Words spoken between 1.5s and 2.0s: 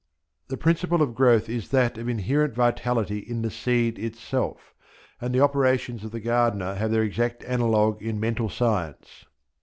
that